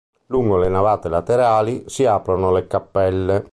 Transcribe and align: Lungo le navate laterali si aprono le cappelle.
Lungo 0.29 0.57
le 0.57 0.67
navate 0.67 1.09
laterali 1.09 1.83
si 1.85 2.05
aprono 2.07 2.51
le 2.51 2.65
cappelle. 2.65 3.45